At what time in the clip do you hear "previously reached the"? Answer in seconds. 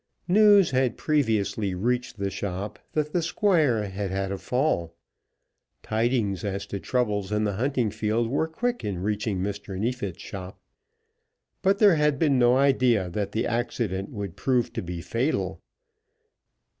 0.97-2.31